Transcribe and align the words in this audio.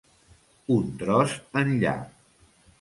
Un 0.77 0.87
tros 1.03 1.37
enllà. 1.63 1.95